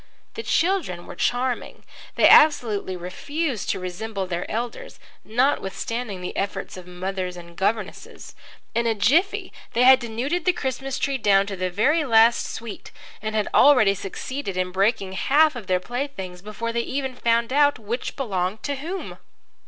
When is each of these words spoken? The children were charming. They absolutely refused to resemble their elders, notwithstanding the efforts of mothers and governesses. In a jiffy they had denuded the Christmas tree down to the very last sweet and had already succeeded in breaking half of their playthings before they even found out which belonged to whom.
The 0.33 0.41
children 0.41 1.05
were 1.05 1.13
charming. 1.15 1.83
They 2.15 2.27
absolutely 2.27 2.97
refused 2.97 3.69
to 3.69 3.79
resemble 3.79 4.25
their 4.25 4.49
elders, 4.49 4.99
notwithstanding 5.23 6.21
the 6.21 6.35
efforts 6.35 6.75
of 6.75 6.87
mothers 6.87 7.37
and 7.37 7.55
governesses. 7.55 8.33
In 8.73 8.87
a 8.87 8.95
jiffy 8.95 9.53
they 9.73 9.83
had 9.83 9.99
denuded 9.99 10.45
the 10.45 10.53
Christmas 10.53 10.97
tree 10.97 11.19
down 11.19 11.45
to 11.45 11.55
the 11.55 11.69
very 11.69 12.03
last 12.03 12.47
sweet 12.47 12.89
and 13.21 13.35
had 13.35 13.47
already 13.53 13.93
succeeded 13.93 14.57
in 14.57 14.71
breaking 14.71 15.11
half 15.11 15.55
of 15.55 15.67
their 15.67 15.79
playthings 15.79 16.41
before 16.41 16.73
they 16.73 16.81
even 16.81 17.13
found 17.13 17.53
out 17.53 17.77
which 17.77 18.15
belonged 18.15 18.63
to 18.63 18.77
whom. 18.77 19.19